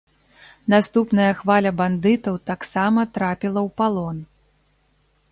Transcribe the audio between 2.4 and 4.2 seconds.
таксама трапіла ў палон.